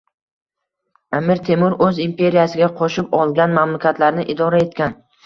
[1.17, 4.99] Amir Temur o'z imperiyasiga qo'shib olgan mamlakatlarni idora etgan